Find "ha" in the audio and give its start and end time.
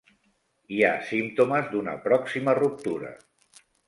0.87-0.93